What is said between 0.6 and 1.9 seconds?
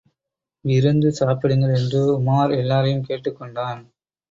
விருந்து சாப்பிடுங்கள்!